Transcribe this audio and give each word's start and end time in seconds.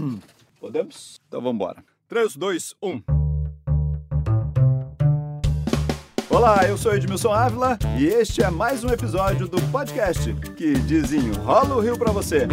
Podemos? 0.60 1.20
Então 1.26 1.40
vamos 1.40 1.56
embora. 1.56 1.84
3, 2.08 2.36
2, 2.36 2.74
1. 2.82 3.02
Olá, 6.28 6.66
eu 6.66 6.78
sou 6.78 6.94
Edmilson 6.94 7.32
Ávila 7.32 7.78
e 7.98 8.06
este 8.06 8.42
é 8.42 8.50
mais 8.50 8.84
um 8.84 8.88
episódio 8.88 9.48
do 9.48 9.60
podcast 9.70 10.32
que 10.56 10.74
desenrola 10.74 11.76
o 11.76 11.80
Rio 11.80 11.98
para 11.98 12.12
você. 12.12 12.46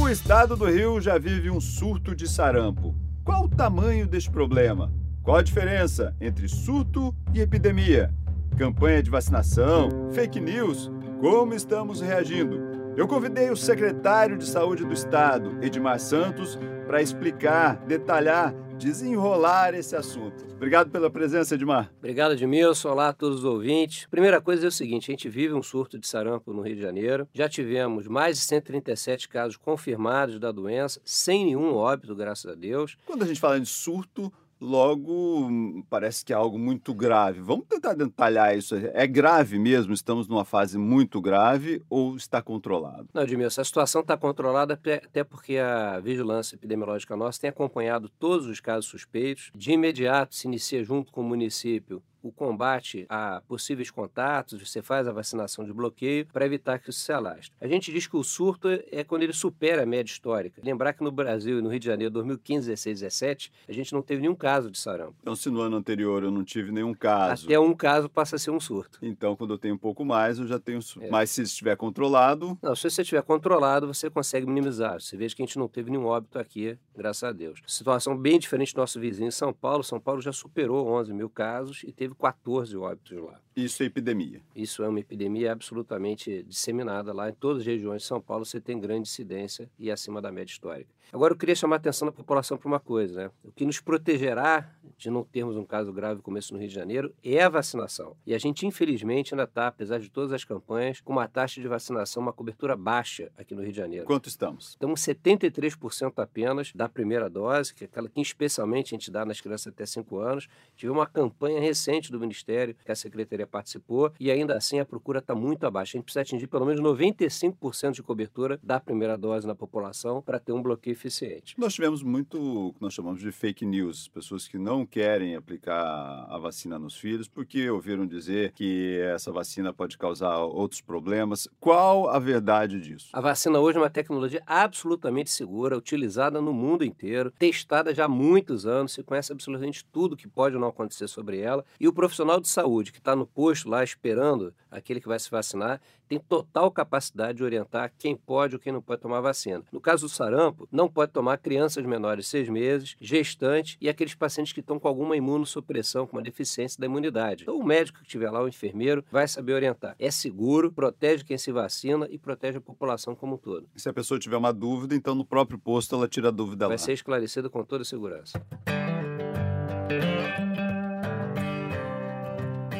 O 0.00 0.08
estado 0.08 0.56
do 0.56 0.66
Rio 0.66 1.00
já 1.00 1.18
vive 1.18 1.50
um 1.50 1.60
surto 1.60 2.14
de 2.14 2.28
sarampo. 2.28 2.94
Qual 3.24 3.44
o 3.44 3.48
tamanho 3.48 4.06
deste 4.06 4.30
problema? 4.30 4.92
Qual 5.22 5.36
a 5.36 5.42
diferença 5.42 6.14
entre 6.20 6.48
surto 6.48 7.14
e 7.34 7.40
epidemia? 7.40 8.14
Campanha 8.56 9.02
de 9.02 9.10
vacinação? 9.10 9.88
Fake 10.12 10.38
news? 10.38 10.88
Como 11.20 11.52
estamos 11.54 12.00
reagindo? 12.00 12.60
Eu 12.96 13.08
convidei 13.08 13.50
o 13.50 13.56
secretário 13.56 14.38
de 14.38 14.46
Saúde 14.46 14.84
do 14.84 14.92
Estado, 14.92 15.58
Edmar 15.60 15.98
Santos, 15.98 16.56
para 16.86 17.02
explicar, 17.02 17.76
detalhar, 17.78 18.54
desenrolar 18.78 19.74
esse 19.74 19.96
assunto. 19.96 20.44
Obrigado 20.54 20.88
pela 20.88 21.10
presença, 21.10 21.56
Edmar. 21.56 21.90
Obrigado, 21.98 22.34
Edmilson. 22.34 22.90
Olá 22.90 23.08
a 23.08 23.12
todos 23.12 23.40
os 23.40 23.44
ouvintes. 23.44 24.06
Primeira 24.08 24.40
coisa 24.40 24.66
é 24.66 24.68
o 24.68 24.72
seguinte: 24.72 25.10
a 25.10 25.12
gente 25.12 25.28
vive 25.28 25.52
um 25.52 25.62
surto 25.62 25.98
de 25.98 26.06
sarampo 26.06 26.52
no 26.52 26.62
Rio 26.62 26.76
de 26.76 26.82
Janeiro. 26.82 27.28
Já 27.34 27.48
tivemos 27.48 28.06
mais 28.06 28.36
de 28.36 28.44
137 28.44 29.28
casos 29.28 29.56
confirmados 29.56 30.38
da 30.38 30.52
doença, 30.52 31.00
sem 31.04 31.46
nenhum 31.46 31.74
óbito, 31.74 32.14
graças 32.14 32.50
a 32.50 32.54
Deus. 32.54 32.96
Quando 33.04 33.24
a 33.24 33.26
gente 33.26 33.40
fala 33.40 33.58
de 33.58 33.66
surto, 33.66 34.32
logo 34.60 35.84
parece 35.88 36.24
que 36.24 36.32
é 36.32 36.36
algo 36.36 36.58
muito 36.58 36.94
grave. 36.94 37.40
Vamos 37.40 37.66
tentar 37.66 37.94
detalhar 37.94 38.56
isso. 38.56 38.74
É 38.74 39.06
grave 39.06 39.58
mesmo? 39.58 39.92
Estamos 39.92 40.28
numa 40.28 40.44
fase 40.44 40.78
muito 40.78 41.20
grave 41.20 41.82
ou 41.88 42.16
está 42.16 42.40
controlado? 42.42 43.08
Não, 43.12 43.22
Edmilson, 43.22 43.60
a 43.60 43.64
situação 43.64 44.00
está 44.00 44.16
controlada 44.16 44.74
até 44.74 45.24
porque 45.24 45.58
a 45.58 46.00
vigilância 46.00 46.56
epidemiológica 46.56 47.16
nossa 47.16 47.40
tem 47.40 47.50
acompanhado 47.50 48.08
todos 48.08 48.46
os 48.46 48.60
casos 48.60 48.86
suspeitos. 48.86 49.50
De 49.54 49.72
imediato 49.72 50.34
se 50.34 50.46
inicia 50.46 50.82
junto 50.82 51.12
com 51.12 51.20
o 51.20 51.24
município 51.24 52.02
o 52.24 52.32
combate 52.32 53.04
a 53.08 53.42
possíveis 53.46 53.90
contatos, 53.90 54.58
você 54.66 54.80
faz 54.80 55.06
a 55.06 55.12
vacinação 55.12 55.62
de 55.64 55.72
bloqueio 55.72 56.26
para 56.32 56.46
evitar 56.46 56.78
que 56.78 56.88
isso 56.88 57.00
se 57.00 57.12
alastre. 57.12 57.52
A 57.60 57.68
gente 57.68 57.92
diz 57.92 58.06
que 58.06 58.16
o 58.16 58.24
surto 58.24 58.68
é 58.90 59.04
quando 59.04 59.22
ele 59.22 59.34
supera 59.34 59.82
a 59.82 59.86
média 59.86 60.10
histórica. 60.10 60.62
Lembrar 60.64 60.94
que 60.94 61.04
no 61.04 61.12
Brasil 61.12 61.58
e 61.58 61.62
no 61.62 61.68
Rio 61.68 61.78
de 61.78 61.86
Janeiro, 61.86 62.10
2015, 62.14 62.70
16, 62.70 63.00
17, 63.00 63.52
a 63.68 63.72
gente 63.72 63.92
não 63.92 64.00
teve 64.00 64.22
nenhum 64.22 64.34
caso 64.34 64.70
de 64.70 64.78
sarampo. 64.78 65.16
Então, 65.20 65.36
se 65.36 65.50
no 65.50 65.60
ano 65.60 65.76
anterior 65.76 66.22
eu 66.22 66.30
não 66.30 66.42
tive 66.42 66.72
nenhum 66.72 66.94
caso. 66.94 67.44
Até 67.44 67.58
um 67.60 67.74
caso 67.74 68.08
passa 68.08 68.36
a 68.36 68.38
ser 68.38 68.50
um 68.50 68.60
surto. 68.60 68.98
Então, 69.02 69.36
quando 69.36 69.52
eu 69.52 69.58
tenho 69.58 69.74
um 69.74 69.78
pouco 69.78 70.02
mais, 70.02 70.38
eu 70.38 70.46
já 70.46 70.58
tenho. 70.58 70.80
É. 71.00 71.10
Mas 71.10 71.30
se 71.30 71.42
estiver 71.42 71.76
controlado. 71.76 72.58
Não, 72.62 72.74
se 72.74 72.88
você 72.88 73.02
estiver 73.02 73.22
controlado, 73.22 73.86
você 73.86 74.08
consegue 74.08 74.46
minimizar. 74.46 75.00
Você 75.00 75.14
veja 75.16 75.36
que 75.36 75.42
a 75.42 75.46
gente 75.46 75.58
não 75.58 75.68
teve 75.68 75.90
nenhum 75.90 76.06
óbito 76.06 76.38
aqui, 76.38 76.78
graças 76.96 77.24
a 77.24 77.32
Deus. 77.32 77.60
Situação 77.66 78.16
bem 78.16 78.38
diferente 78.38 78.72
do 78.72 78.78
nosso 78.78 78.98
vizinho 78.98 79.30
São 79.30 79.52
Paulo. 79.52 79.84
São 79.84 80.00
Paulo 80.00 80.22
já 80.22 80.32
superou 80.32 80.86
11 80.88 81.12
mil 81.12 81.28
casos 81.28 81.82
e 81.84 81.92
teve 81.92 82.13
14 82.14 82.76
óbitos 82.76 83.18
lá. 83.18 83.40
Isso 83.56 83.82
é 83.82 83.86
epidemia? 83.86 84.40
Isso 84.54 84.82
é 84.82 84.88
uma 84.88 84.98
epidemia 84.98 85.52
absolutamente 85.52 86.42
disseminada 86.42 87.12
lá. 87.12 87.30
Em 87.30 87.34
todas 87.34 87.60
as 87.60 87.66
regiões 87.66 88.02
de 88.02 88.08
São 88.08 88.20
Paulo 88.20 88.44
você 88.44 88.60
tem 88.60 88.80
grande 88.80 89.08
incidência 89.08 89.70
e 89.78 89.90
acima 89.90 90.20
da 90.20 90.32
média 90.32 90.50
histórica. 90.50 90.92
Agora 91.12 91.32
eu 91.32 91.38
queria 91.38 91.54
chamar 91.54 91.76
a 91.76 91.78
atenção 91.78 92.06
da 92.06 92.12
população 92.12 92.58
para 92.58 92.66
uma 92.66 92.80
coisa, 92.80 93.14
né? 93.14 93.30
O 93.44 93.52
que 93.52 93.64
nos 93.64 93.80
protegerá 93.80 94.74
de 94.96 95.10
não 95.10 95.22
termos 95.22 95.56
um 95.56 95.64
caso 95.64 95.92
grave 95.92 96.20
como 96.22 96.38
esse 96.38 96.52
no 96.52 96.58
Rio 96.58 96.68
de 96.68 96.74
Janeiro 96.74 97.14
é 97.22 97.42
a 97.42 97.48
vacinação. 97.48 98.16
E 98.26 98.34
a 98.34 98.38
gente, 98.38 98.66
infelizmente, 98.66 99.32
ainda 99.32 99.44
está, 99.44 99.68
apesar 99.68 99.98
de 99.98 100.10
todas 100.10 100.32
as 100.32 100.44
campanhas, 100.44 101.00
com 101.00 101.12
uma 101.12 101.28
taxa 101.28 101.60
de 101.60 101.68
vacinação, 101.68 102.22
uma 102.22 102.32
cobertura 102.32 102.76
baixa 102.76 103.30
aqui 103.36 103.54
no 103.54 103.62
Rio 103.62 103.70
de 103.70 103.76
Janeiro. 103.76 104.06
Quanto 104.06 104.28
estamos? 104.28 104.70
Estamos 104.70 105.00
73% 105.00 106.12
apenas 106.16 106.72
da 106.74 106.88
primeira 106.88 107.30
dose, 107.30 107.72
que 107.72 107.84
é 107.84 107.86
aquela 107.86 108.08
que 108.08 108.20
especialmente 108.20 108.94
a 108.94 108.98
gente 108.98 109.10
dá 109.10 109.24
nas 109.24 109.40
crianças 109.40 109.68
até 109.68 109.86
5 109.86 110.18
anos. 110.18 110.48
Tive 110.74 110.90
uma 110.90 111.06
campanha 111.06 111.60
recente 111.60 112.03
do 112.10 112.20
Ministério, 112.20 112.74
que 112.84 112.92
a 112.92 112.96
Secretaria 112.96 113.46
participou, 113.46 114.12
e 114.18 114.30
ainda 114.30 114.56
assim 114.56 114.78
a 114.78 114.84
procura 114.84 115.18
está 115.18 115.34
muito 115.34 115.66
abaixo. 115.66 115.96
A 115.96 115.98
gente 115.98 116.04
precisa 116.04 116.22
atingir 116.22 116.46
pelo 116.46 116.66
menos 116.66 116.80
95% 116.80 117.92
de 117.92 118.02
cobertura 118.02 118.58
da 118.62 118.80
primeira 118.80 119.16
dose 119.16 119.46
na 119.46 119.54
população 119.54 120.22
para 120.22 120.38
ter 120.38 120.52
um 120.52 120.62
bloqueio 120.62 120.92
eficiente. 120.92 121.54
Nós 121.58 121.74
tivemos 121.74 122.02
muito 122.02 122.38
o 122.40 122.72
que 122.72 122.82
nós 122.82 122.94
chamamos 122.94 123.20
de 123.20 123.30
fake 123.32 123.64
news, 123.64 124.08
pessoas 124.08 124.46
que 124.46 124.58
não 124.58 124.84
querem 124.86 125.36
aplicar 125.36 126.26
a 126.28 126.38
vacina 126.38 126.78
nos 126.78 126.96
filhos 126.96 127.28
porque 127.28 127.68
ouviram 127.70 128.06
dizer 128.06 128.52
que 128.52 128.98
essa 129.00 129.32
vacina 129.32 129.72
pode 129.72 129.96
causar 129.98 130.38
outros 130.38 130.80
problemas. 130.80 131.48
Qual 131.60 132.08
a 132.08 132.18
verdade 132.18 132.80
disso? 132.80 133.08
A 133.12 133.20
vacina 133.20 133.58
hoje 133.58 133.78
é 133.78 133.80
uma 133.80 133.90
tecnologia 133.90 134.42
absolutamente 134.46 135.30
segura, 135.30 135.76
utilizada 135.76 136.40
no 136.40 136.52
mundo 136.52 136.84
inteiro, 136.84 137.30
testada 137.38 137.94
já 137.94 138.04
há 138.04 138.08
muitos 138.08 138.66
anos, 138.66 138.92
se 138.92 139.02
conhece 139.02 139.32
absolutamente 139.32 139.84
tudo 139.86 140.16
que 140.16 140.28
pode 140.28 140.54
ou 140.54 140.60
não 140.60 140.68
acontecer 140.68 141.08
sobre 141.08 141.40
ela, 141.40 141.64
e 141.80 141.88
o 141.88 141.92
profissional 141.94 142.40
de 142.40 142.48
saúde 142.48 142.92
que 142.92 142.98
está 142.98 143.16
no 143.16 143.26
posto 143.26 143.68
lá 143.68 143.82
esperando 143.82 144.52
aquele 144.70 145.00
que 145.00 145.08
vai 145.08 145.18
se 145.18 145.30
vacinar, 145.30 145.80
tem 146.08 146.18
total 146.18 146.70
capacidade 146.70 147.38
de 147.38 147.44
orientar 147.44 147.92
quem 147.98 148.14
pode 148.16 148.56
ou 148.56 148.60
quem 148.60 148.72
não 148.72 148.82
pode 148.82 149.00
tomar 149.00 149.20
vacina. 149.20 149.62
No 149.72 149.80
caso 149.80 150.06
do 150.06 150.08
sarampo, 150.08 150.68
não 150.70 150.88
pode 150.88 151.12
tomar 151.12 151.38
crianças 151.38 151.84
menores 151.84 152.24
de 152.24 152.30
seis 152.30 152.48
meses, 152.48 152.96
gestantes 153.00 153.76
e 153.80 153.88
aqueles 153.88 154.14
pacientes 154.14 154.52
que 154.52 154.60
estão 154.60 154.78
com 154.78 154.88
alguma 154.88 155.16
imunossupressão, 155.16 156.06
com 156.06 156.16
uma 156.16 156.22
deficiência 156.22 156.78
da 156.78 156.86
imunidade. 156.86 157.44
Então, 157.44 157.56
o 157.56 157.64
médico 157.64 157.98
que 157.98 158.04
estiver 158.04 158.30
lá, 158.30 158.42
o 158.42 158.48
enfermeiro, 158.48 159.04
vai 159.10 159.26
saber 159.26 159.54
orientar. 159.54 159.94
É 159.98 160.10
seguro, 160.10 160.72
protege 160.72 161.24
quem 161.24 161.38
se 161.38 161.52
vacina 161.52 162.06
e 162.10 162.18
protege 162.18 162.58
a 162.58 162.60
população 162.60 163.14
como 163.14 163.34
um 163.34 163.38
todo. 163.38 163.68
Se 163.76 163.88
a 163.88 163.92
pessoa 163.92 164.18
tiver 164.18 164.36
uma 164.36 164.52
dúvida, 164.52 164.94
então 164.94 165.14
no 165.14 165.24
próprio 165.24 165.58
posto 165.58 165.94
ela 165.94 166.08
tira 166.08 166.28
a 166.28 166.32
dúvida 166.32 166.66
vai 166.66 166.76
lá. 166.76 166.78
Vai 166.78 166.84
ser 166.84 166.92
esclarecida 166.92 167.48
com 167.48 167.64
toda 167.64 167.84
segurança. 167.84 168.40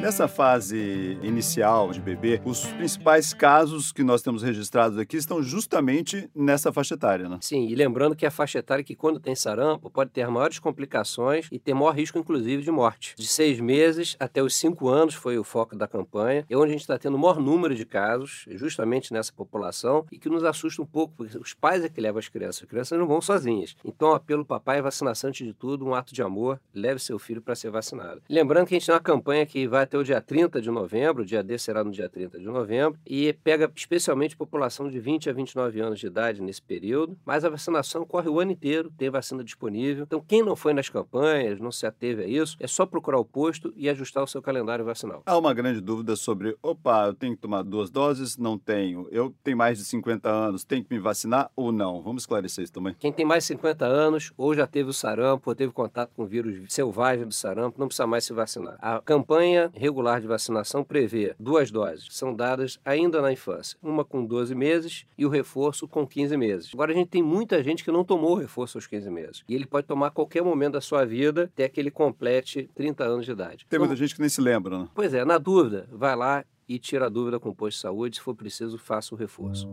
Nessa 0.04 0.28
fase 0.28 1.18
inicial 1.22 1.90
de 1.90 1.98
bebê, 1.98 2.38
os 2.44 2.66
principais 2.66 3.32
casos 3.32 3.90
que 3.90 4.04
nós 4.04 4.20
temos 4.20 4.42
registrados 4.42 4.98
aqui 4.98 5.16
estão 5.16 5.42
justamente 5.42 6.28
nessa 6.34 6.70
faixa 6.70 6.92
etária, 6.92 7.26
né? 7.26 7.38
Sim, 7.40 7.66
e 7.68 7.74
lembrando 7.74 8.14
que 8.14 8.26
a 8.26 8.30
faixa 8.30 8.58
etária 8.58 8.84
que 8.84 8.94
quando 8.94 9.18
tem 9.18 9.34
sarampo 9.34 9.88
pode 9.88 10.10
ter 10.10 10.28
maiores 10.28 10.58
complicações 10.58 11.48
e 11.50 11.58
ter 11.58 11.72
maior 11.72 11.92
risco, 11.92 12.18
inclusive, 12.18 12.62
de 12.62 12.70
morte. 12.70 13.14
De 13.16 13.26
seis 13.26 13.58
meses 13.58 14.14
até 14.20 14.42
os 14.42 14.54
cinco 14.54 14.90
anos 14.90 15.14
foi 15.14 15.38
o 15.38 15.42
foco 15.42 15.74
da 15.74 15.88
campanha, 15.88 16.44
é 16.50 16.54
onde 16.54 16.68
a 16.68 16.72
gente 16.72 16.82
está 16.82 16.98
tendo 16.98 17.14
o 17.14 17.18
maior 17.18 17.40
número 17.40 17.74
de 17.74 17.86
casos, 17.86 18.44
justamente 18.50 19.10
nessa 19.10 19.32
população, 19.32 20.04
e 20.12 20.18
que 20.18 20.28
nos 20.28 20.44
assusta 20.44 20.82
um 20.82 20.86
pouco, 20.86 21.14
porque 21.16 21.38
os 21.38 21.54
pais 21.54 21.82
é 21.82 21.88
que 21.88 21.98
levam 21.98 22.18
as 22.18 22.28
crianças, 22.28 22.64
as 22.64 22.68
crianças 22.68 22.98
não 22.98 23.06
vão 23.06 23.22
sozinhas. 23.22 23.74
Então, 23.82 24.12
apelo 24.12 24.44
papai, 24.44 24.82
vacinação 24.82 25.30
antes 25.30 25.46
de 25.46 25.54
tudo, 25.54 25.86
um 25.86 25.94
ato 25.94 26.12
de 26.12 26.20
amor, 26.22 26.60
leve 26.74 27.00
seu 27.00 27.18
filho 27.18 27.40
para 27.40 27.54
ser 27.54 27.70
vacinado. 27.70 28.20
Lembrando 28.28 28.66
que 28.66 28.74
a 28.74 28.78
gente 28.78 28.84
tem 28.84 28.94
uma 28.94 29.00
campanha 29.00 29.46
que 29.46 29.66
vai 29.66 29.84
até 29.84 29.93
o 29.98 30.04
dia 30.04 30.20
30 30.20 30.60
de 30.60 30.70
novembro, 30.70 31.22
o 31.22 31.26
dia 31.26 31.42
D 31.42 31.58
será 31.58 31.84
no 31.84 31.90
dia 31.90 32.08
30 32.08 32.38
de 32.38 32.46
novembro, 32.46 32.98
e 33.06 33.32
pega 33.32 33.70
especialmente 33.74 34.36
população 34.36 34.88
de 34.88 34.98
20 34.98 35.30
a 35.30 35.32
29 35.32 35.80
anos 35.80 36.00
de 36.00 36.06
idade 36.06 36.42
nesse 36.42 36.62
período, 36.62 37.16
mas 37.24 37.44
a 37.44 37.48
vacinação 37.48 38.04
corre 38.04 38.28
o 38.28 38.40
ano 38.40 38.52
inteiro, 38.52 38.92
tem 38.96 39.10
vacina 39.10 39.42
disponível. 39.44 40.04
Então, 40.04 40.20
quem 40.26 40.42
não 40.42 40.56
foi 40.56 40.72
nas 40.72 40.88
campanhas, 40.88 41.60
não 41.60 41.70
se 41.72 41.86
ateve 41.86 42.24
a 42.24 42.26
isso, 42.26 42.56
é 42.60 42.66
só 42.66 42.86
procurar 42.86 43.18
o 43.18 43.24
posto 43.24 43.72
e 43.76 43.88
ajustar 43.88 44.22
o 44.22 44.26
seu 44.26 44.42
calendário 44.42 44.84
vacinal. 44.84 45.22
Há 45.26 45.36
uma 45.36 45.54
grande 45.54 45.80
dúvida 45.80 46.16
sobre, 46.16 46.56
opa, 46.62 47.06
eu 47.06 47.14
tenho 47.14 47.34
que 47.34 47.42
tomar 47.42 47.62
duas 47.62 47.90
doses? 47.90 48.36
Não 48.36 48.58
tenho. 48.58 49.08
Eu 49.10 49.34
tenho 49.42 49.56
mais 49.56 49.78
de 49.78 49.84
50 49.84 50.28
anos, 50.28 50.64
tenho 50.64 50.84
que 50.84 50.92
me 50.94 51.00
vacinar 51.00 51.50
ou 51.56 51.72
não? 51.72 52.02
Vamos 52.02 52.22
esclarecer 52.22 52.64
isso 52.64 52.72
também. 52.72 52.94
Quem 52.98 53.12
tem 53.12 53.24
mais 53.24 53.44
de 53.44 53.48
50 53.48 53.84
anos, 53.84 54.32
ou 54.36 54.54
já 54.54 54.66
teve 54.66 54.90
o 54.90 54.92
sarampo, 54.92 55.50
ou 55.50 55.54
teve 55.54 55.72
contato 55.72 56.12
com 56.14 56.22
o 56.22 56.26
vírus 56.26 56.72
selvagem 56.72 57.26
do 57.26 57.34
sarampo, 57.34 57.78
não 57.78 57.86
precisa 57.86 58.06
mais 58.06 58.24
se 58.24 58.32
vacinar. 58.32 58.76
A 58.80 59.00
campanha 59.00 59.70
regular 59.84 60.18
de 60.18 60.26
vacinação 60.26 60.82
prevê 60.82 61.34
duas 61.38 61.70
doses, 61.70 62.08
são 62.10 62.34
dadas 62.34 62.80
ainda 62.84 63.20
na 63.20 63.30
infância, 63.30 63.78
uma 63.82 64.02
com 64.02 64.24
12 64.24 64.54
meses 64.54 65.04
e 65.18 65.26
o 65.26 65.28
reforço 65.28 65.86
com 65.86 66.06
15 66.06 66.36
meses. 66.38 66.70
Agora 66.72 66.92
a 66.92 66.94
gente 66.94 67.08
tem 67.08 67.22
muita 67.22 67.62
gente 67.62 67.84
que 67.84 67.92
não 67.92 68.02
tomou 68.02 68.32
o 68.32 68.38
reforço 68.38 68.78
aos 68.78 68.86
15 68.86 69.10
meses. 69.10 69.44
E 69.46 69.54
ele 69.54 69.66
pode 69.66 69.86
tomar 69.86 70.06
a 70.06 70.10
qualquer 70.10 70.42
momento 70.42 70.72
da 70.74 70.80
sua 70.80 71.04
vida 71.04 71.50
até 71.52 71.68
que 71.68 71.78
ele 71.78 71.90
complete 71.90 72.70
30 72.74 73.04
anos 73.04 73.26
de 73.26 73.32
idade. 73.32 73.66
Tem 73.68 73.76
então, 73.76 73.80
muita 73.80 73.96
gente 73.96 74.14
que 74.14 74.20
nem 74.20 74.30
se 74.30 74.40
lembra, 74.40 74.78
né? 74.78 74.88
Pois 74.94 75.12
é, 75.12 75.22
na 75.22 75.36
dúvida, 75.36 75.86
vai 75.92 76.16
lá 76.16 76.44
e 76.66 76.78
tira 76.78 77.06
a 77.06 77.10
dúvida 77.10 77.38
com 77.38 77.50
o 77.50 77.54
posto 77.54 77.76
de 77.76 77.82
saúde. 77.82 78.16
Se 78.16 78.22
for 78.22 78.34
preciso, 78.34 78.78
faça 78.78 79.14
o 79.14 79.18
reforço. 79.18 79.68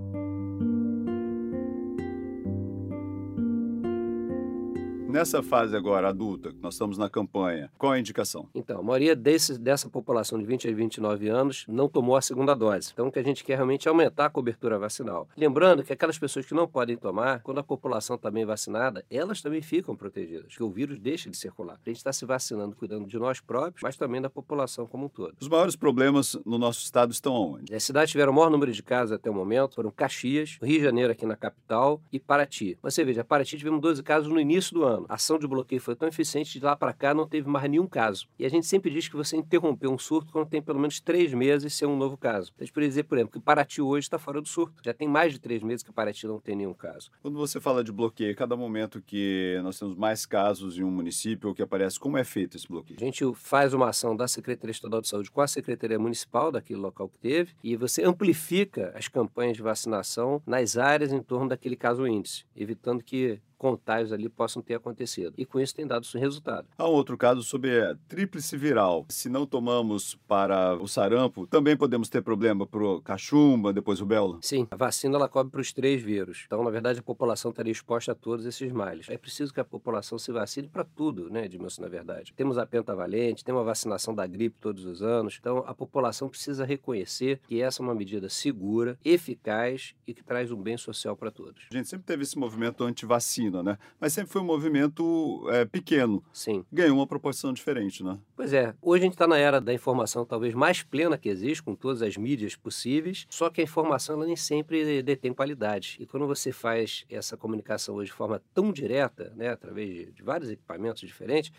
Nessa 5.12 5.44
fase 5.44 5.76
agora 5.76 6.08
adulta, 6.08 6.54
nós 6.62 6.76
estamos 6.76 6.98
na 6.98 7.10
campanha, 7.10 7.70
qual 7.78 7.92
a 7.92 8.00
indicação? 8.00 8.48
Então, 8.56 8.80
a 8.80 8.84
maioria 8.84 9.14
desse, 9.14 9.60
dessa 9.60 9.90
população 9.90 10.40
de 10.40 10.46
20 10.46 10.70
a 10.70 10.74
29 10.74 11.28
anos 11.28 11.66
não 11.68 11.90
tomou 11.90 12.16
a 12.16 12.22
segunda 12.22 12.56
dose. 12.56 12.92
Então, 12.94 13.08
o 13.08 13.12
que 13.12 13.20
a 13.20 13.24
gente 13.24 13.44
quer 13.44 13.56
realmente 13.56 13.90
é 13.90 13.90
aumentar 13.90 14.28
a 14.28 14.30
cobertura 14.30 14.80
vacinal. 14.80 15.28
Lembrando 15.36 15.84
que 15.84 15.92
aquelas 15.92 16.18
pessoas 16.18 16.46
que 16.46 16.54
não 16.54 16.66
podem 16.66 16.96
tomar, 16.96 17.42
quando 17.42 17.58
a 17.58 17.64
população 17.64 18.16
está 18.16 18.32
bem 18.32 18.46
vacinada, 18.46 19.04
elas 19.12 19.42
também 19.42 19.62
ficam 19.62 19.98
protegidas, 19.98 20.56
que 20.56 20.64
o 20.64 20.70
vírus 20.70 20.98
deixa 20.98 21.30
de 21.30 21.36
circular. 21.36 21.78
A 21.86 21.90
gente 21.90 21.98
está 21.98 22.14
se 22.14 22.26
vacinando, 22.26 22.74
cuidando 22.74 23.06
de 23.06 23.20
nós 23.20 23.42
próprios, 23.42 23.84
mas 23.84 23.98
também 23.98 24.22
da 24.22 24.30
população 24.30 24.88
como 24.88 25.08
um 25.08 25.10
todo. 25.10 25.36
Os 25.42 25.50
maiores 25.50 25.76
problemas 25.76 26.40
no 26.46 26.58
nosso 26.58 26.80
estado 26.86 27.12
estão 27.12 27.34
onde? 27.34 27.76
As 27.76 27.84
cidades 27.84 28.12
tiveram 28.12 28.32
o 28.32 28.36
maior 28.36 28.50
número 28.50 28.72
de 28.72 28.82
casos 28.82 29.12
até 29.12 29.30
o 29.30 29.34
momento 29.34 29.76
foram 29.76 29.92
Caxias, 29.92 30.58
Rio 30.64 30.78
de 30.78 30.86
Janeiro 30.86 31.12
aqui 31.12 31.26
na 31.26 31.36
capital 31.36 32.02
e 32.14 32.18
Paraty. 32.18 32.78
Você 32.82 33.04
veja, 33.04 33.26
Paraty 33.26 33.58
tivemos 33.58 33.82
12 33.82 34.02
casos 34.04 34.32
no 34.32 34.40
início 34.40 34.74
do 34.74 34.86
ano. 34.86 35.01
A 35.10 35.16
ação 35.16 35.38
de 35.38 35.48
bloqueio 35.48 35.82
foi 35.82 35.96
tão 35.96 36.08
eficiente 36.08 36.60
de 36.60 36.66
lá 36.66 36.76
para 36.76 36.94
cá 36.94 37.14
não 37.14 37.28
teve 37.28 37.50
mais 37.50 37.70
nenhum 37.70 37.88
caso. 37.88 38.28
E 38.38 38.46
a 38.46 38.50
gente 38.50 38.66
sempre 38.66 38.90
diz 38.92 39.08
que 39.08 39.16
você 39.16 39.38
interrompeu 39.38 39.92
um 39.92 39.98
surto 39.98 40.32
quando 40.32 40.48
tem 40.48 40.62
pelo 40.62 40.80
menos 40.80 41.00
três 41.00 41.34
meses 41.34 41.74
sem 41.74 41.88
um 41.88 41.98
novo 41.98 42.18
caso. 42.18 42.52
A 42.58 42.64
gente 42.64 42.74
poderia 42.74 42.90
dizer, 42.90 43.04
por 43.04 43.18
exemplo, 43.18 43.34
que 43.34 43.40
Paraty 43.40 43.82
hoje 43.82 44.06
está 44.06 44.18
fora 44.18 44.42
do 44.42 44.48
surto. 44.48 44.82
Já 44.84 44.94
tem 44.94 45.08
mais 45.08 45.34
de 45.34 45.40
três 45.40 45.62
meses 45.62 45.84
que 45.84 45.92
Paraty 45.92 46.28
não 46.28 46.40
tem 46.40 46.56
nenhum 46.56 46.74
caso. 46.74 47.10
Quando 47.22 47.38
você 47.38 47.60
fala 47.60 47.84
de 47.84 47.92
bloqueio, 47.92 48.36
cada 48.36 48.56
momento 48.56 49.02
que 49.02 49.60
nós 49.64 49.78
temos 49.78 49.96
mais 49.96 50.26
casos 50.26 50.78
em 50.78 50.84
um 50.84 50.92
município, 50.92 51.50
o 51.50 51.56
que 51.56 51.62
aparece, 51.62 52.00
como 52.00 52.18
é 52.18 52.24
feito 52.24 52.58
esse 52.58 52.68
bloqueio? 52.68 53.00
A 53.02 53.04
gente 53.04 53.24
faz 53.36 53.74
uma 53.74 53.90
ação 53.90 54.16
da 54.16 54.28
Secretaria 54.28 54.72
Estadual 54.72 55.02
de 55.02 55.08
Saúde 55.08 55.32
com 55.32 55.42
a 55.42 55.48
Secretaria 55.48 56.00
Municipal 56.00 56.52
daquele 56.52 56.80
local 56.80 57.10
que 57.10 57.18
teve 57.18 57.54
e 57.64 57.76
você 57.76 58.04
amplifica 58.04 58.92
as 58.96 59.08
campanhas 59.08 59.58
de 59.58 59.64
vacinação 59.64 60.42
nas 60.46 60.78
áreas 60.78 61.12
em 61.12 61.22
torno 61.22 61.50
daquele 61.50 61.76
caso 61.76 62.08
índice, 62.08 62.46
evitando 62.56 63.04
que 63.04 63.40
contágios 63.62 64.12
ali 64.12 64.28
possam 64.28 64.60
ter 64.60 64.74
acontecido. 64.74 65.36
E 65.38 65.46
com 65.46 65.60
isso 65.60 65.76
tem 65.76 65.86
dado 65.86 66.08
resultado. 66.16 66.68
Há 66.76 66.90
um 66.90 66.94
outro 66.94 67.16
caso 67.16 67.44
sobre 67.44 67.80
a 67.80 67.96
tríplice 68.08 68.58
viral. 68.58 69.06
Se 69.08 69.30
não 69.30 69.46
tomamos 69.46 70.16
para 70.28 70.76
o 70.78 70.88
sarampo, 70.88 71.46
também 71.46 71.78
podemos 71.78 72.10
ter 72.10 72.24
problema 72.24 72.66
para 72.66 72.84
o 72.84 73.00
cachumba, 73.00 73.72
depois 73.72 74.00
rubéola? 74.00 74.40
Sim, 74.42 74.68
a 74.72 74.76
vacina 74.76 75.16
ela 75.16 75.30
cobre 75.30 75.52
para 75.52 75.62
os 75.62 75.72
três 75.72 76.02
vírus. 76.02 76.46
Então, 76.48 76.64
na 76.64 76.72
verdade, 76.72 77.02
a 77.02 77.04
população 77.04 77.52
estaria 77.52 77.72
exposta 77.72 78.14
a 78.14 78.16
todos 78.16 78.48
esses 78.48 78.72
males. 78.72 79.08
É 79.08 79.18
preciso 79.18 79.54
que 79.54 79.60
a 79.60 79.64
população 79.64 80.18
se 80.18 80.32
vacine 80.32 80.68
para 80.68 80.84
tudo, 80.84 81.30
né, 81.30 81.46
Edmilson, 81.46 81.84
na 81.84 81.88
verdade. 81.88 82.34
Temos 82.36 82.58
a 82.58 82.66
pentavalente, 82.66 83.44
temos 83.44 83.62
a 83.62 83.66
vacinação 83.66 84.16
da 84.16 84.26
gripe 84.26 84.58
todos 84.60 84.86
os 84.86 85.04
anos. 85.04 85.38
Então, 85.40 85.64
a 85.68 85.76
população 85.76 86.28
precisa 86.30 86.66
reconhecer 86.66 87.40
que 87.48 87.62
essa 87.62 87.84
é 87.84 87.84
uma 87.84 87.94
medida 87.94 88.28
segura, 88.28 88.98
eficaz 89.06 89.94
e 90.08 90.16
que 90.16 90.24
traz 90.24 90.52
um 90.52 90.60
bem 90.60 90.78
social 90.78 91.16
para 91.16 91.30
todos. 91.30 91.68
A 91.72 91.78
gente 91.78 91.88
sempre 91.88 92.08
teve 92.08 92.24
esse 92.24 92.40
movimento 92.40 92.84
anti-vacina 92.84 93.51
né? 93.64 93.78
Mas 94.00 94.14
sempre 94.14 94.32
foi 94.32 94.42
um 94.42 94.46
movimento 94.46 95.48
é, 95.50 95.66
pequeno. 95.66 96.24
Sim. 96.32 96.64
Ganhou 96.72 96.98
uma 96.98 97.08
proporção 97.08 97.52
diferente, 97.52 98.04
né? 98.04 98.18
Pois 98.36 98.54
é. 98.54 98.74
Hoje 98.82 99.04
a 99.04 99.06
gente 99.06 99.14
está 99.14 99.28
na 99.28 99.38
era 99.38 99.60
da 99.60 99.74
informação 99.74 100.26
talvez 100.26 100.54
mais 100.54 100.84
plena 100.84 101.18
que 101.18 101.30
existe, 101.30 101.62
com 101.62 101.76
todas 101.76 102.02
as 102.02 102.16
mídias 102.18 102.56
possíveis, 102.56 103.26
só 103.30 103.50
que 103.50 103.62
a 103.62 103.64
informação 103.64 104.16
ela 104.16 104.26
nem 104.26 104.36
sempre 104.36 105.02
detém 105.02 105.34
qualidade. 105.34 105.98
E 106.00 106.06
quando 106.06 106.28
você 106.28 106.52
faz 106.52 107.06
essa 107.10 107.36
comunicação 107.36 107.96
hoje 107.96 108.12
de 108.12 108.16
forma 108.16 108.42
tão 108.54 108.72
direta, 108.72 109.34
né, 109.36 109.50
através 109.50 109.90
de, 109.90 110.12
de 110.12 110.24
vários 110.24 110.50
equipamentos 110.50 111.02
diferentes, 111.02 111.52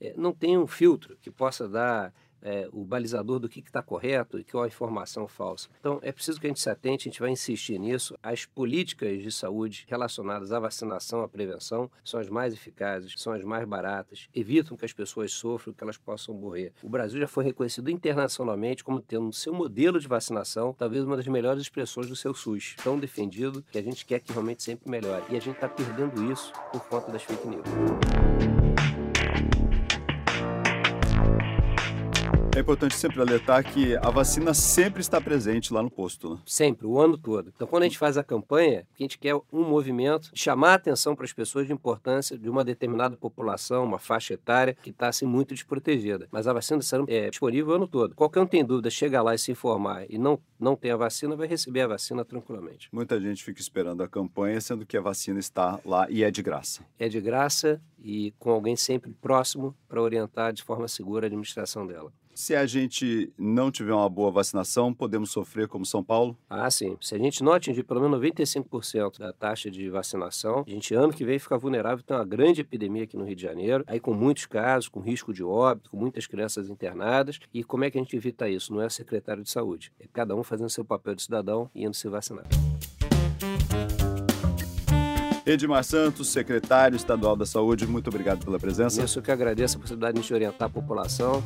é, 0.00 0.14
não 0.16 0.32
tem 0.32 0.56
um 0.56 0.66
filtro 0.66 1.16
que 1.20 1.30
possa 1.30 1.68
dar 1.68 2.12
é, 2.42 2.68
o 2.72 2.84
balizador 2.84 3.38
do 3.38 3.48
que 3.48 3.60
está 3.60 3.82
correto 3.82 4.38
e 4.38 4.44
qual 4.44 4.64
a 4.64 4.66
informação 4.66 5.26
falsa. 5.26 5.68
Então, 5.80 5.98
é 6.02 6.12
preciso 6.12 6.40
que 6.40 6.46
a 6.46 6.50
gente 6.50 6.60
se 6.60 6.70
atente, 6.70 7.08
a 7.08 7.10
gente 7.10 7.20
vai 7.20 7.30
insistir 7.30 7.78
nisso. 7.78 8.16
As 8.22 8.44
políticas 8.44 9.22
de 9.22 9.30
saúde 9.30 9.86
relacionadas 9.88 10.52
à 10.52 10.58
vacinação, 10.58 11.22
à 11.22 11.28
prevenção, 11.28 11.90
são 12.04 12.20
as 12.20 12.28
mais 12.28 12.52
eficazes, 12.54 13.14
são 13.16 13.32
as 13.32 13.44
mais 13.44 13.64
baratas, 13.66 14.28
evitam 14.34 14.76
que 14.76 14.84
as 14.84 14.92
pessoas 14.92 15.32
sofram, 15.32 15.72
que 15.72 15.82
elas 15.82 15.96
possam 15.96 16.34
morrer. 16.34 16.72
O 16.82 16.88
Brasil 16.88 17.20
já 17.20 17.28
foi 17.28 17.44
reconhecido 17.44 17.90
internacionalmente 17.90 18.84
como 18.84 19.00
tendo 19.00 19.26
no 19.26 19.32
seu 19.32 19.52
modelo 19.52 19.98
de 20.00 20.08
vacinação, 20.08 20.74
talvez 20.76 21.04
uma 21.04 21.16
das 21.16 21.26
melhores 21.26 21.62
expressões 21.62 22.08
do 22.08 22.16
seu 22.16 22.34
SUS, 22.34 22.76
tão 22.82 22.98
defendido 22.98 23.64
que 23.70 23.78
a 23.78 23.82
gente 23.82 24.04
quer 24.04 24.20
que 24.20 24.32
realmente 24.32 24.62
sempre 24.62 24.90
melhore. 24.90 25.24
E 25.30 25.36
a 25.36 25.40
gente 25.40 25.54
está 25.54 25.68
perdendo 25.68 26.30
isso 26.32 26.52
por 26.72 26.84
conta 26.86 27.10
das 27.12 27.22
fake 27.22 27.46
news. 27.46 28.19
É 32.60 32.62
importante 32.62 32.94
sempre 32.94 33.22
alertar 33.22 33.64
que 33.64 33.96
a 33.96 34.10
vacina 34.10 34.52
sempre 34.52 35.00
está 35.00 35.18
presente 35.18 35.72
lá 35.72 35.82
no 35.82 35.90
posto. 35.90 36.34
Né? 36.34 36.40
Sempre, 36.44 36.86
o 36.86 37.00
ano 37.00 37.16
todo. 37.16 37.50
Então, 37.56 37.66
quando 37.66 37.84
a 37.84 37.86
gente 37.86 37.96
faz 37.96 38.18
a 38.18 38.22
campanha, 38.22 38.86
a 38.98 39.02
gente 39.02 39.18
quer 39.18 39.34
um 39.34 39.64
movimento, 39.64 40.30
chamar 40.34 40.72
a 40.72 40.74
atenção 40.74 41.16
para 41.16 41.24
as 41.24 41.32
pessoas 41.32 41.66
de 41.66 41.72
importância 41.72 42.36
de 42.36 42.50
uma 42.50 42.62
determinada 42.62 43.16
população, 43.16 43.82
uma 43.82 43.98
faixa 43.98 44.34
etária 44.34 44.76
que 44.82 44.90
está 44.90 45.08
assim, 45.08 45.24
muito 45.24 45.54
desprotegida. 45.54 46.28
Mas 46.30 46.46
a 46.46 46.52
vacina 46.52 46.82
é 47.08 47.30
disponível 47.30 47.72
o 47.72 47.76
ano 47.76 47.88
todo. 47.88 48.14
Qualquer 48.14 48.40
um 48.40 48.46
tem 48.46 48.62
dúvida, 48.62 48.90
chega 48.90 49.22
lá 49.22 49.34
e 49.34 49.38
se 49.38 49.50
informar 49.50 50.04
e 50.10 50.18
não, 50.18 50.38
não 50.58 50.76
tem 50.76 50.90
a 50.90 50.98
vacina, 50.98 51.34
vai 51.34 51.48
receber 51.48 51.80
a 51.80 51.88
vacina 51.88 52.26
tranquilamente. 52.26 52.90
Muita 52.92 53.18
gente 53.18 53.42
fica 53.42 53.62
esperando 53.62 54.02
a 54.02 54.08
campanha, 54.08 54.60
sendo 54.60 54.84
que 54.84 54.98
a 54.98 55.00
vacina 55.00 55.40
está 55.40 55.80
lá 55.82 56.06
e 56.10 56.22
é 56.22 56.30
de 56.30 56.42
graça. 56.42 56.84
É 56.98 57.08
de 57.08 57.22
graça 57.22 57.80
e 57.98 58.34
com 58.38 58.50
alguém 58.50 58.76
sempre 58.76 59.12
próximo 59.14 59.74
para 59.88 60.02
orientar 60.02 60.52
de 60.52 60.62
forma 60.62 60.86
segura 60.88 61.24
a 61.24 61.28
administração 61.28 61.86
dela. 61.86 62.12
Se 62.34 62.54
a 62.54 62.64
gente 62.64 63.32
não 63.36 63.70
tiver 63.70 63.92
uma 63.92 64.08
boa 64.08 64.30
vacinação, 64.30 64.94
podemos 64.94 65.30
sofrer 65.30 65.68
como 65.68 65.84
São 65.84 66.02
Paulo? 66.02 66.36
Ah, 66.48 66.70
sim. 66.70 66.96
Se 67.00 67.14
a 67.14 67.18
gente 67.18 67.42
não 67.42 67.52
atingir 67.52 67.82
pelo 67.82 68.00
menos 68.00 68.18
95% 68.18 69.18
da 69.18 69.32
taxa 69.32 69.70
de 69.70 69.90
vacinação, 69.90 70.64
a 70.66 70.70
gente 70.70 70.94
ano 70.94 71.12
que 71.12 71.24
vem 71.24 71.38
fica 71.38 71.58
vulnerável. 71.58 72.04
Tem 72.04 72.16
uma 72.16 72.24
grande 72.24 72.60
epidemia 72.60 73.04
aqui 73.04 73.16
no 73.16 73.24
Rio 73.24 73.36
de 73.36 73.42
Janeiro, 73.42 73.84
aí 73.86 74.00
com 74.00 74.14
muitos 74.14 74.46
casos, 74.46 74.88
com 74.88 75.00
risco 75.00 75.34
de 75.34 75.42
óbito, 75.42 75.90
com 75.90 75.96
muitas 75.96 76.26
crianças 76.26 76.70
internadas. 76.70 77.40
E 77.52 77.64
como 77.64 77.84
é 77.84 77.90
que 77.90 77.98
a 77.98 78.00
gente 78.00 78.16
evita 78.16 78.48
isso? 78.48 78.72
Não 78.72 78.80
é 78.80 78.86
o 78.86 78.90
secretário 78.90 79.42
de 79.42 79.50
saúde. 79.50 79.92
É 80.00 80.06
cada 80.12 80.34
um 80.34 80.42
fazendo 80.42 80.70
seu 80.70 80.84
papel 80.84 81.14
de 81.14 81.22
cidadão 81.22 81.68
e 81.74 81.84
indo 81.84 81.94
se 81.94 82.08
vacinar. 82.08 82.46
Edmar 85.44 85.82
Santos, 85.82 86.28
secretário 86.28 86.96
estadual 86.96 87.34
da 87.34 87.44
Saúde, 87.44 87.86
muito 87.86 88.08
obrigado 88.08 88.44
pela 88.44 88.58
presença. 88.58 89.02
Isso 89.02 89.20
que 89.20 89.32
agradeço 89.32 89.78
a 89.78 89.80
possibilidade 89.80 90.20
de 90.20 90.32
a 90.32 90.36
orientar 90.36 90.68
a 90.68 90.70
população. 90.70 91.42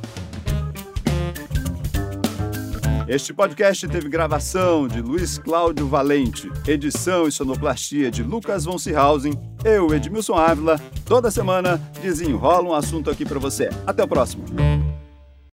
Este 3.07 3.35
podcast 3.35 3.87
teve 3.87 4.09
gravação 4.09 4.89
de 4.89 5.03
Luiz 5.03 5.37
Cláudio 5.37 5.87
Valente, 5.87 6.51
edição 6.67 7.29
e 7.29 7.33
sonoplastia 7.33 8.11
de 8.11 8.23
Lucas 8.23 8.65
von 8.65 8.79
Seehausen, 8.79 9.35
eu, 9.63 9.95
Edmilson 9.95 10.35
Ávila, 10.35 10.81
toda 11.05 11.31
semana 11.31 11.77
desenrola 12.01 12.71
um 12.71 12.75
assunto 12.75 13.11
aqui 13.11 13.27
para 13.27 13.39
você. 13.39 13.69
Até 13.87 14.03
o 14.03 14.09
próximo. 14.09 14.45